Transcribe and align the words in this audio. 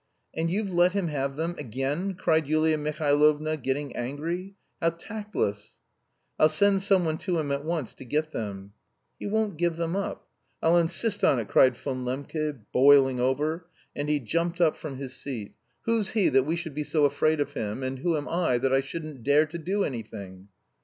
"And 0.33 0.49
you've 0.49 0.73
let 0.73 0.93
him 0.93 1.09
have 1.09 1.35
them, 1.35 1.53
again!" 1.59 2.15
cried 2.15 2.47
Yulia 2.47 2.75
Mihailovna 2.79 3.55
getting 3.57 3.95
angry. 3.95 4.55
"How 4.81 4.89
tactless!" 4.89 5.79
"I'll 6.39 6.49
send 6.49 6.81
someone 6.81 7.19
to 7.19 7.37
him 7.37 7.51
at 7.51 7.63
once 7.63 7.93
to 7.93 8.03
get 8.03 8.31
them." 8.31 8.73
"He 9.19 9.27
won't 9.27 9.57
give 9.57 9.75
them 9.77 9.95
up." 9.95 10.27
"I'll 10.59 10.79
insist 10.79 11.23
on 11.23 11.37
it," 11.37 11.49
cried 11.49 11.77
Von 11.77 12.03
Lembke, 12.03 12.61
boiling 12.73 13.19
over, 13.19 13.67
and 13.95 14.09
he 14.09 14.19
jumped 14.19 14.59
up 14.59 14.75
from 14.75 14.95
his 14.97 15.13
seat. 15.15 15.53
"Who's 15.83 16.13
he 16.13 16.29
that 16.29 16.47
we 16.47 16.55
should 16.55 16.73
be 16.73 16.83
so 16.83 17.05
afraid 17.05 17.39
of 17.39 17.53
him, 17.53 17.83
and 17.83 17.99
who 17.99 18.17
am 18.17 18.27
I 18.27 18.57
that 18.57 18.73
I 18.73 18.79
shouldn't 18.81 19.21
dare 19.21 19.45
to 19.45 19.57
do 19.59 19.83
any 19.83 20.01
thing?" 20.01 20.47